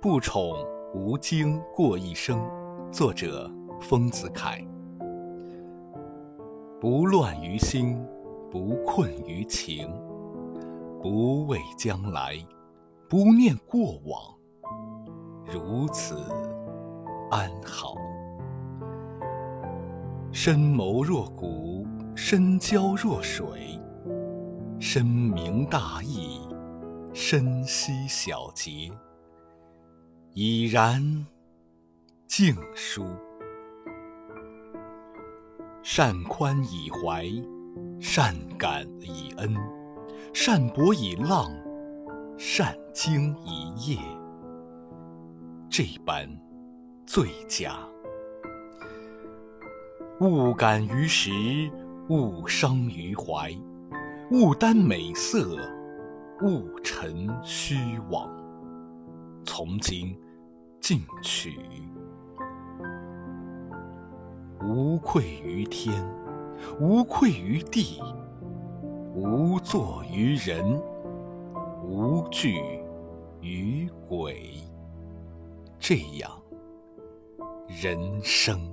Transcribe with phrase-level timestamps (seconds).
[0.00, 0.54] 不宠
[0.94, 2.38] 无惊过一生。
[2.92, 4.62] 作者：丰子恺。
[6.78, 7.98] 不乱于心，
[8.50, 9.88] 不困于情，
[11.02, 12.36] 不畏将来，
[13.08, 14.22] 不念过往，
[15.46, 16.16] 如此
[17.30, 17.94] 安好。
[20.30, 23.80] 深谋若谷，深交若水，
[24.78, 26.40] 深明大义，
[27.14, 28.90] 深悉小节，
[30.38, 31.02] 已然
[32.26, 33.06] 静舒。
[35.82, 37.24] 善宽以怀，
[37.98, 39.56] 善感以恩，
[40.34, 41.50] 善博以浪，
[42.36, 43.98] 善经以业，
[45.70, 46.28] 这般
[47.06, 47.78] 最佳。
[50.20, 51.30] 勿感于时，
[52.10, 53.50] 勿伤于怀，
[54.32, 55.58] 勿耽美色，
[56.42, 58.28] 勿沉虚妄。
[59.46, 60.14] 从今
[60.86, 61.58] 进取，
[64.62, 65.92] 无愧于天，
[66.78, 68.00] 无愧于地，
[69.12, 70.80] 无作于人，
[71.82, 72.60] 无惧
[73.40, 74.52] 于鬼。
[75.80, 76.30] 这样，
[77.66, 78.70] 人生。